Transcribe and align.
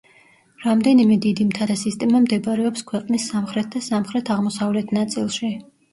რამდენიმე 0.61 1.17
დიდი 1.25 1.45
მთათა 1.49 1.75
სისტემა 1.83 2.21
მდებარეობს 2.23 2.85
ქვეყნის 2.93 3.27
სამხრეთ 3.35 3.69
და 3.77 3.83
სამხრეთ-აღმოსავლეთ 3.89 4.97
ნაწილში. 5.01 5.53